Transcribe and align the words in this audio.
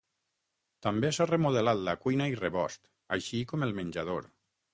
També 0.85 1.11
s’ha 1.17 1.27
remodelat 1.31 1.83
la 1.89 1.95
cuina 2.07 2.27
i 2.33 2.41
rebost, 2.41 2.91
així 3.19 3.45
com 3.53 3.69
el 3.69 3.77
menjador. 3.83 4.29